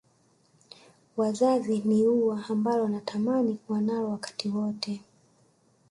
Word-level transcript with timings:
Wazazi 1.17 1.79
ni 1.85 2.07
ua 2.07 2.43
ambalo 2.49 2.87
natamani 2.87 3.53
kuwa 3.55 3.81
nalo 3.81 4.09
wakati 4.09 4.49
wote 4.49 5.03